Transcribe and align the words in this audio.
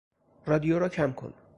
رادیو 0.45 0.79
را 0.79 0.89
کم 0.89 1.13
کن! 1.13 1.33